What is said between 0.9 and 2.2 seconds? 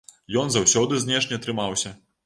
знешне трымаўся.